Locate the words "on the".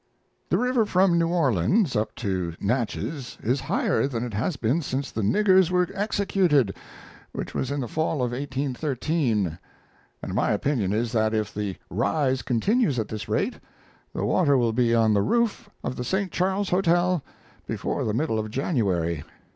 14.95-15.21